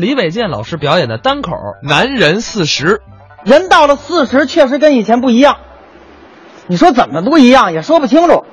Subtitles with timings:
[0.00, 1.52] 李伟健老师表演的单口
[1.82, 2.96] 《男人四十》，
[3.44, 5.58] 人到了四十，确实跟以前不一样。
[6.68, 8.46] 你说怎么不一样，也说不清楚。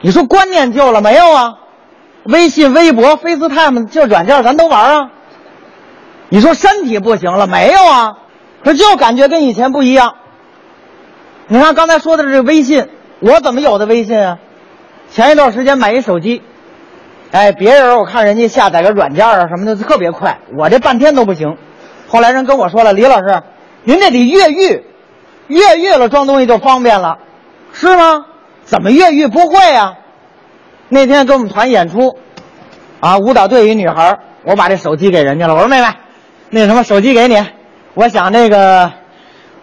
[0.00, 1.54] 你说观念旧了没有啊？
[2.22, 5.10] 微信、微博、FaceTime 这软件咱都玩啊。
[6.28, 8.18] 你说身体不行了没有啊？
[8.62, 10.14] 可就感觉跟以前不一样。
[11.48, 14.38] 你看刚才说的这个微信，我怎么有的微信啊？
[15.10, 16.42] 前一段时间买一手机，
[17.32, 21.56] 哎，别人我看人家下载个软件啊什么的特别快，我这半天都不行。
[22.08, 23.42] 后来人跟我说了，李老师，
[23.84, 24.84] 您这得越狱，
[25.46, 27.18] 越狱了装东西就方便了，
[27.72, 28.26] 是吗？
[28.64, 29.94] 怎么越狱不会呀、
[30.88, 32.18] 那天跟我们团演出，
[33.00, 35.86] 啊，舞蹈队一女孩，我把这手机给人家了，我说妹妹，
[36.50, 37.44] 那什么手机给你，
[37.94, 38.92] 我想那个，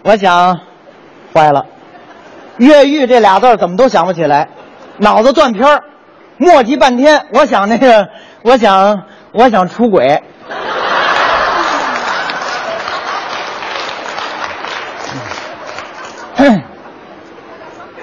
[0.02, 0.60] 我想，
[1.34, 1.66] 坏了，
[2.56, 4.48] 越狱这俩字怎么都想不起来，
[4.98, 5.84] 脑子断片儿，
[6.38, 8.08] 磨叽半天，我想那个，
[8.42, 10.22] 我想，我想出轨。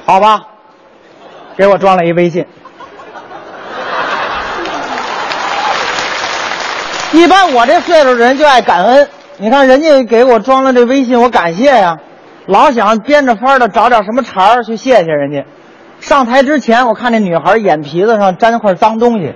[0.06, 0.42] 好吧，
[1.58, 2.46] 给我装了一微信。
[7.12, 11.98] 一般我这岁数的人就爱感恩，你看人家给我装了这微信，我感谢呀，
[12.46, 15.46] 老想编着法儿的找点什么茬儿去谢谢人家。
[16.00, 19.34] 上台之前，我看那女孩眼皮子上沾块脏东西，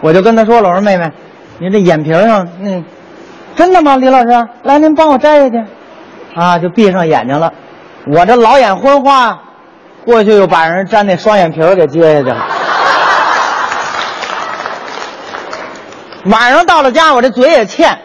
[0.00, 1.10] 我就跟她说了：“我说妹妹，
[1.58, 2.82] 你这眼皮上那
[3.56, 3.96] 真的吗？
[3.96, 5.62] 李老师，来您帮我摘下去。”
[6.34, 7.52] 啊，就闭上眼睛了。
[8.06, 9.38] 我这老眼昏花，
[10.04, 12.46] 过去又把人粘那双眼皮给揭下去了。
[16.24, 17.98] 晚上到了家，我这嘴也欠，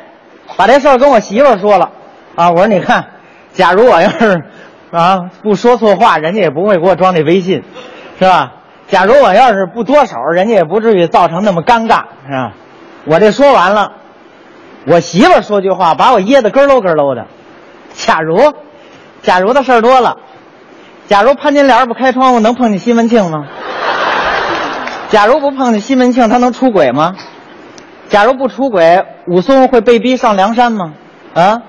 [0.57, 1.89] 把这事儿跟我媳妇说了。
[2.35, 3.05] 啊，我说你看，
[3.53, 4.43] 假如我要是
[4.91, 7.63] 啊不说错话，人家也不会给我装那微信，
[8.19, 8.53] 是吧？
[8.87, 12.53] 假如我要是不多手，人家也不至于造成那么尴尬，是吧？
[13.05, 13.91] 我这说完了，
[14.85, 17.27] 我媳妇说句话，把我噎得咯咯咯喽的。
[17.93, 18.53] 假如，
[19.21, 20.17] 假如的事儿多了，
[21.07, 23.45] 假如潘金莲不开窗户，能碰见西门庆吗？
[25.09, 27.15] 假如不碰见西门庆，他能出轨吗？
[28.07, 30.93] 假如不出轨，武松会被逼上梁山吗？
[31.33, 31.61] 啊，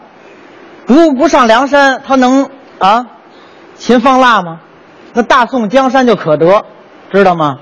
[0.86, 2.48] 不不上梁山，他能
[2.78, 3.06] 啊
[3.74, 4.60] 擒方腊吗？
[5.18, 6.64] 那大宋江山就可得，
[7.10, 7.58] 知道吗？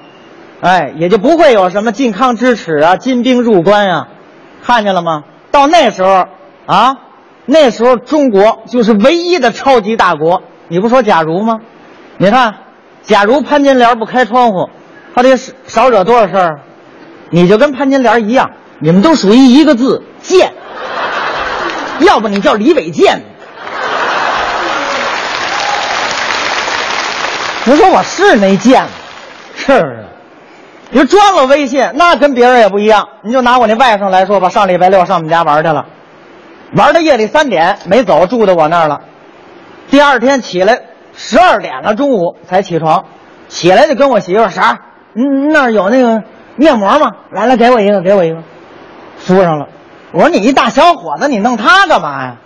[0.60, 4.08] 哎，也就不会有什么靖康之耻啊，金兵入关啊，
[4.62, 5.24] 看见了吗？
[5.50, 6.26] 到那时候
[6.66, 6.98] 啊，
[7.46, 10.42] 那时候中国就是唯一的超级大国。
[10.68, 11.60] 你不说假如吗？
[12.18, 12.56] 你看，
[13.00, 14.68] 假如潘金莲不开窗户，
[15.14, 16.60] 他得少惹多少事儿？
[17.30, 18.50] 你就跟潘金莲一样，
[18.80, 20.52] 你们都属于一个字贱，
[22.04, 23.22] 要不你叫李伟健。
[27.68, 28.90] 你说我是没见过？
[29.56, 30.04] 是不是？
[30.90, 33.08] 你说装了微信，那跟别人也不一样。
[33.22, 35.84] 你就拿我那外甥来说吧，上礼拜六上我们家玩去了，
[36.76, 39.00] 玩到夜里三点没走，住到我那儿了。
[39.90, 40.80] 第二天起来
[41.16, 43.04] 十二点了，中午才起床，
[43.48, 44.78] 起来就跟我媳妇儿啥？
[45.14, 46.22] 嗯，那儿有那个
[46.54, 47.16] 面膜吗？
[47.32, 48.38] 来来，给我一个，给我一个，
[49.18, 49.66] 敷上了。
[50.12, 52.36] 我说你一大小伙子，你弄它干嘛呀？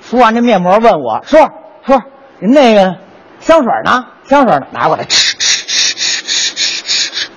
[0.00, 1.48] 敷完这面膜，问我说
[1.84, 2.00] 说
[2.38, 2.94] 您那个
[3.40, 4.06] 香水呢？
[4.24, 4.66] 香水呢？
[4.70, 7.30] 拿过来吃吃吃吃吃吃吃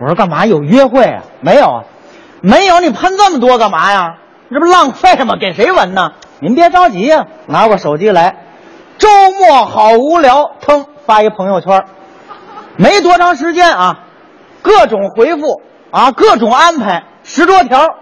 [0.00, 1.22] 我说干嘛有约会啊？
[1.40, 1.84] 没有啊。
[2.40, 4.16] 没有你喷这么多干嘛呀？
[4.50, 5.36] 这不浪费吗？
[5.40, 6.12] 给谁闻呢？
[6.40, 7.26] 您别着急呀。
[7.46, 8.36] 拿过手机来。
[8.98, 11.84] 周末好无聊腾发一朋友圈
[12.76, 14.04] 没多长时间啊
[14.60, 17.96] 各种回复啊各种安排十多条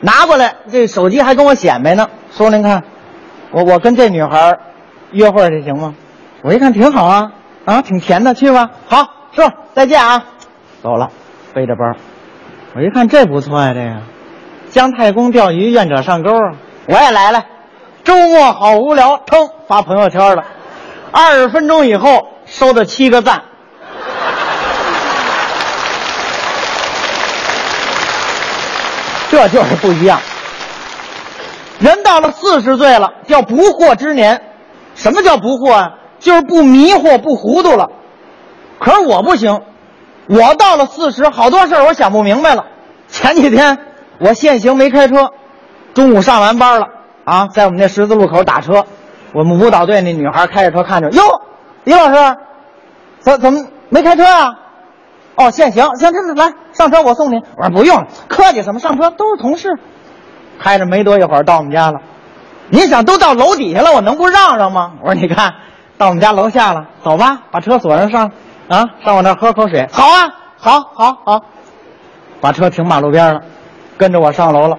[0.00, 2.10] 拿过来这手机还跟我显摆呢。
[2.32, 2.84] 说您看
[3.50, 4.58] 我我跟这女孩
[5.10, 5.94] 约会去行吗？
[6.46, 7.32] 我一看挺好啊，
[7.64, 8.70] 啊，挺甜的，去吧。
[8.86, 8.98] 好，
[9.34, 10.22] 师傅，再见啊，
[10.80, 11.10] 走了，
[11.52, 11.82] 背着包。
[12.76, 13.96] 我一看这不错呀、这个
[14.70, 16.54] 姜太公钓鱼，愿者上钩啊！
[16.86, 17.42] 我也来了，
[18.04, 20.44] 周末好无聊，腾发朋友圈了，
[21.10, 23.42] 二十分钟以后收到七个赞。
[29.28, 30.20] 这就是不一样。
[31.80, 34.40] 人到了四十岁了，叫不惑之年。
[34.94, 35.90] 什么叫不惑啊？
[36.18, 37.90] 就是不迷惑、不糊涂了。
[38.78, 39.62] 可是我不行，
[40.28, 42.66] 我到了四十，好多事儿我想不明白了。
[43.08, 43.78] 前几天
[44.18, 45.30] 我限行没开车，
[45.94, 46.88] 中午上完班了
[47.24, 48.84] 啊，在我们那十字路口打车，
[49.32, 51.22] 我们舞蹈队那女孩开着车看着，哟，
[51.84, 52.36] 李老师，
[53.20, 54.58] 怎怎么没开车啊？
[55.36, 57.42] 哦，限行，行，行，来上车，我送你。
[57.56, 59.68] 我说不用，客气什么，上车都是同事。
[60.58, 62.00] 开着没多一会儿到我们家了，
[62.70, 64.92] 你想都到楼底下了，我能不让让吗？
[65.02, 65.52] 我说你看
[65.98, 68.30] 到我们家楼下了，走吧，把车锁上上，
[68.68, 69.88] 啊，上我那儿喝口水。
[69.90, 70.28] 好啊，
[70.58, 71.40] 好，好，好，
[72.40, 73.40] 把车停马路边了，
[73.96, 74.76] 跟着我上楼了。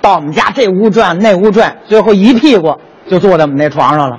[0.00, 2.78] 到我们家这屋转那屋转，最后一屁股
[3.08, 4.18] 就坐在我们那床上了。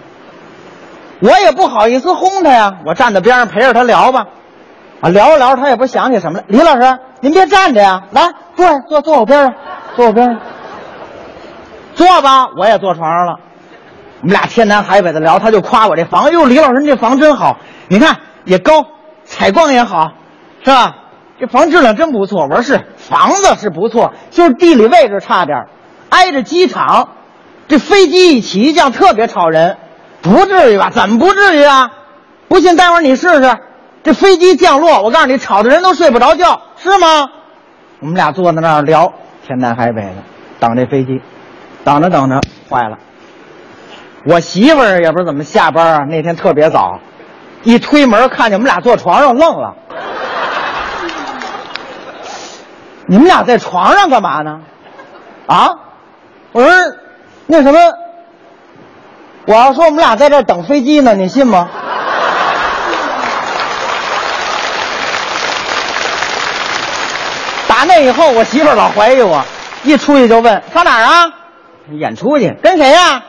[1.20, 4.26] 我也不好意思轰他呀，我站在边上陪着他聊吧。
[5.02, 6.46] 啊，聊着聊着，他也不想起什么来。
[6.48, 9.54] 李老师，您别站着呀，来坐下，坐坐我边上，
[9.96, 10.40] 坐我边上。
[11.96, 13.40] 坐吧，我也坐床上了。
[14.26, 16.32] 我们俩天南海北的聊，他就夸我这房。
[16.32, 17.58] 哟，李老师，你这房真好，
[17.90, 18.84] 你看也高，
[19.24, 20.14] 采光也好，
[20.64, 20.96] 是吧？
[21.40, 22.48] 这房质量真不错。
[22.48, 25.68] 我说是，房子是不错，就是地理位置差点
[26.10, 27.10] 挨着机场，
[27.68, 29.78] 这飞机一起一降特别吵人。
[30.24, 30.90] 不至于吧？
[30.90, 31.92] 怎么不至于啊？
[32.48, 33.56] 不信，待会儿你试试。
[34.02, 37.30] 这飞机降落，我告诉你，吵的人都睡不着觉，是吗？
[38.00, 39.14] 我们俩坐在那儿聊，
[39.46, 40.16] 天南海北的，
[40.60, 41.22] 等这飞机，
[41.84, 42.42] 等着等着，
[42.72, 42.98] 坏了。
[44.28, 47.00] 我媳妇儿也不知道怎么下班啊，那天特别早，
[47.64, 49.76] 一推门看见我们俩坐床上，愣了。
[53.08, 54.62] 你们俩在床上干嘛呢？
[55.46, 55.70] 啊？
[56.54, 56.72] 我说
[57.46, 57.80] 那什么，
[59.46, 61.70] 我要说我们俩在这等飞机呢，你信吗？
[67.68, 69.46] 打那以后，我媳妇儿老怀疑我，
[69.84, 71.26] 一出去就问上哪儿啊？
[71.92, 73.22] 演出去，跟谁呀、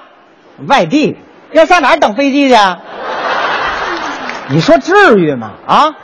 [0.67, 1.17] 外地，
[1.53, 2.57] 要上哪儿等飞机去？
[4.49, 5.51] 你说至于吗？
[5.67, 5.95] 啊，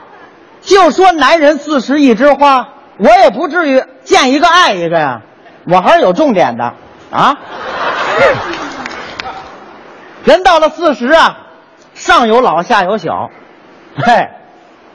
[0.60, 2.69] 就说男人四十一枝花，
[2.99, 5.22] 我也不至于见一个爱一个呀，
[5.66, 6.75] 我还是有重点的
[7.10, 7.37] 啊。
[10.25, 11.38] 人到了四十啊，
[11.94, 13.31] 上有老下有小，
[13.96, 14.28] 嘿，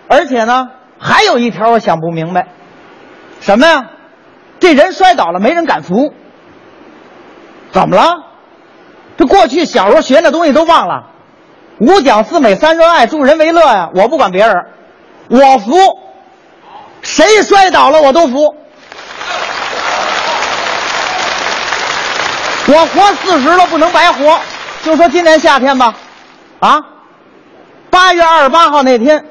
[0.07, 0.69] 而且呢，
[0.99, 2.47] 还有一条我想不明白，
[3.39, 3.85] 什么呀？
[4.59, 6.13] 这人摔倒了，没人敢扶，
[7.71, 8.26] 怎么了？
[9.17, 11.07] 这过去小时候学那东西都忘了，
[11.79, 13.89] 五讲四美三热爱，助人为乐呀。
[13.95, 14.55] 我不管别人，
[15.29, 15.99] 我服，
[17.01, 18.55] 谁摔倒了我都服。
[22.67, 24.39] 我活四十了，不能白活。
[24.83, 25.95] 就说今年夏天吧，
[26.59, 26.81] 啊，
[27.89, 29.25] 八月二十八号那天，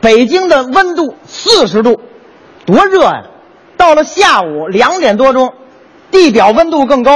[0.00, 2.00] 北京的温度四十度，
[2.66, 3.22] 多热呀、
[3.76, 5.54] 到了下午两点多钟，
[6.10, 7.12] 地表温度更高。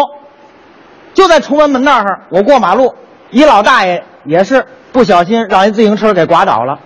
[1.17, 2.95] 就在崇文门那儿，我过马路，
[3.31, 6.79] 一老大爷也是不小心让一自行车给刮倒了，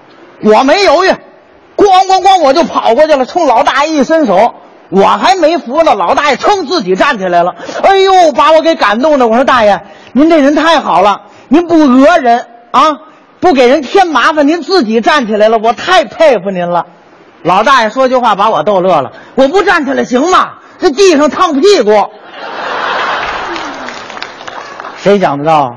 [0.42, 1.08] 我没犹豫，
[1.76, 4.54] 咣咣咣我就跑过去了，冲老大爷一伸手，
[4.88, 9.26] 我还没扶呢，老大爷噌自己站起来了，哎呦，把我给感动的。
[9.26, 9.82] 我说大爷，
[10.12, 12.98] 您这人太好了，您不讹人啊，
[13.40, 16.86] 不给人添麻烦，您自己站起来了，我太佩服您了。
[17.42, 20.50] 老大爷说句话把我逗乐了，我不站起来行吗？
[20.78, 21.90] 这地上烫屁股。
[25.02, 25.76] 谁想得到？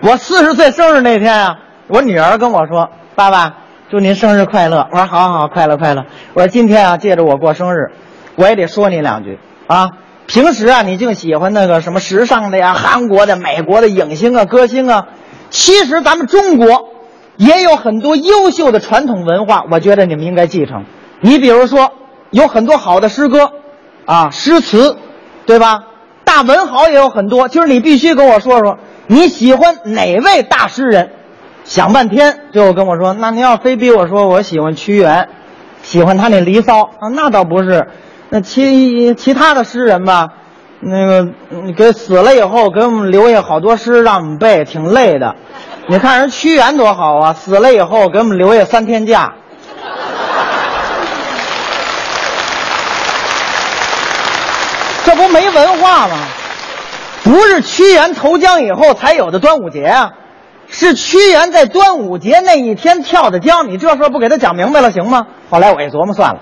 [0.00, 1.58] 我四十岁生日那天啊，
[1.88, 3.54] 我女儿跟我说：“爸爸，
[3.90, 6.04] 祝您生日快乐。”我说：“好好好，快乐快乐。”
[6.34, 7.90] 我说：“今天啊，借着我过生日，
[8.36, 9.90] 我也得说你两句啊。
[10.26, 15.08] 平时啊，你净喜欢那个什么时尚的呀、韩国的、美国的影星啊、歌星啊，
[15.50, 16.90] 其实咱们中国
[17.36, 20.84] 也有很多优秀的传统文化，我觉得你们应该继承。
[21.20, 21.92] 你比如说，
[22.30, 23.50] 有很多好的诗歌，
[24.04, 24.96] 啊，诗词，
[25.44, 25.82] 对吧？
[26.36, 31.08] 大文豪也有很多，就是你必须跟我说说你喜欢哪位大诗人。
[31.64, 35.30] 想半天，最后跟我说，那您要非逼我说，我喜欢屈原，
[35.82, 37.88] 喜欢他那《离骚》啊，那倒不是。
[38.28, 40.28] 那其其他的诗人吧，
[40.80, 41.28] 那个
[41.74, 45.36] 给死了以后给我们留下好多诗让我们背，挺累的。
[45.86, 49.32] 你看人屈原多好啊，死了以后给我们留下三天假。
[55.04, 56.16] 这不没文化吗？
[57.22, 60.12] 不是屈原投江以后才有的端午节啊，
[60.66, 63.68] 是屈原在端午节那一天跳的江。
[63.68, 65.26] 你这事不给他讲明白了行吗？
[65.50, 66.40] 后来我一琢磨，算了。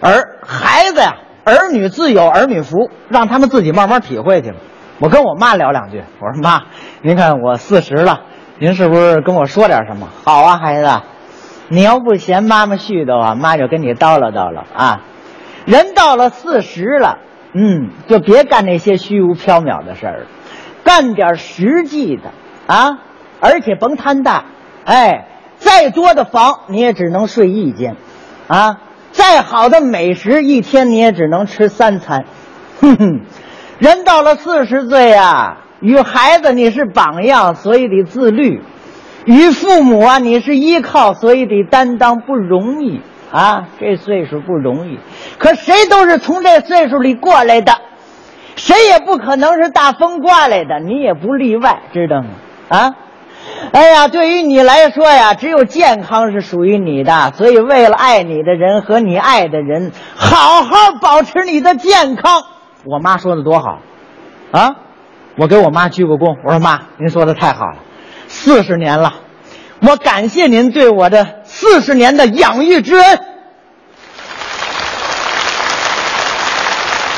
[0.00, 1.12] 儿孩子呀，
[1.44, 4.56] 儿女自有儿女福，让他们自己慢慢体会去吧。
[4.98, 6.62] 我跟我妈聊两句，我说妈，
[7.02, 8.22] 您看我四十了，
[8.58, 10.08] 您是不是跟我说点什么？
[10.24, 10.90] 好啊，孩子，
[11.68, 15.02] 你要不嫌妈妈絮叨啊，妈就跟你叨唠叨唠啊。
[15.66, 17.18] 人到了四十了，
[17.54, 20.26] 嗯，就别干那些虚无缥缈的事儿了，
[20.82, 22.32] 干点实际的
[22.66, 22.98] 啊，
[23.40, 24.44] 而且甭贪大。
[24.84, 27.96] 哎，再多的房你也只能睡一间，
[28.48, 28.80] 啊，
[29.12, 32.24] 再好的美食一天你也只能吃三餐。
[32.82, 33.20] 哼哼，
[33.78, 38.60] 人到了四十岁呀、与孩子你是榜样，所以得自律；
[39.26, 43.00] 与父母啊你是依靠，所以得担当，不容易
[43.34, 43.68] 啊。
[43.80, 44.98] 这岁数不容易，
[45.38, 47.72] 可谁都是从这岁数里过来的，
[48.56, 52.28] 谁也不可能是大风刮来的，你也不例外，知道吗？
[52.68, 52.94] 啊。
[53.72, 62.42] 哎呀，对于你来说呀，只有健康是属于你的，所以为了爱你的人和你爱的人，好好保持你的健康，
[62.86, 63.80] 我妈说的多好，
[64.50, 64.76] 啊，
[65.36, 67.76] 我给我妈鞠个躬，我说妈，您说的太好了，
[68.28, 69.12] 四十年了，
[69.82, 73.20] 我感谢您对我的四十年的养育之恩。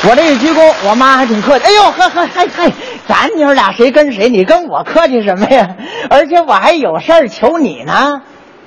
[0.09, 1.65] 我这一鞠躬，我妈还挺客气。
[1.65, 2.71] 哎呦，呵呵，嗨嗨，
[3.09, 4.29] 咱娘俩谁跟谁？
[4.29, 5.71] 你跟我客气什么呀？
[6.11, 8.21] 而且我还有事儿求你呢。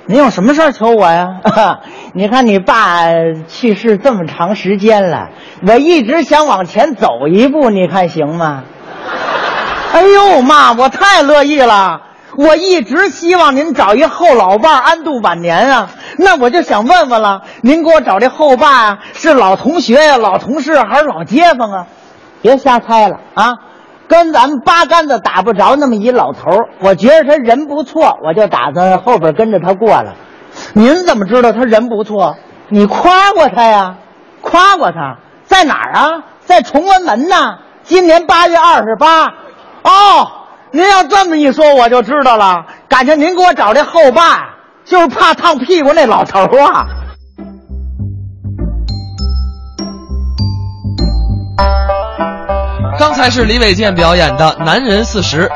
[0.06, 1.28] 你有什么事儿求我呀？
[2.14, 3.04] 你看你爸
[3.46, 5.28] 去世这么长时间了，
[5.64, 8.64] 我一直想往前走一步，你看行吗？
[9.94, 12.02] 哎呦妈，我太乐意了！
[12.36, 15.90] 我一直希望您找一后老伴儿安度晚年啊。
[16.18, 21.86] 那我就想问问了，您给我找这后爸啊，是老同学呀、老同事还是老街坊啊？
[22.42, 23.54] 别瞎猜了啊！
[24.08, 30.14] 跟咱们八竿子打不着那么一老头儿我觉得他人不错，我就打算后边跟着他过了。
[30.72, 32.36] 您怎么知道他人不错？
[32.68, 33.96] 你夸过他呀？
[34.40, 36.24] 夸过他在哪儿啊？
[36.40, 37.58] 在崇文门呢。
[37.82, 39.26] 今年八月二十八。
[39.82, 40.39] 哦，
[40.72, 42.64] 您要这么一说，我就知道了。
[42.88, 46.86] 感情您给我找这后爸，就是怕烫屁股那老头啊。
[52.98, 55.48] 刚才是李伟健表演的《男人四十》。